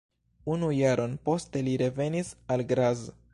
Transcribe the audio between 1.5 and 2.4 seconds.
li revenis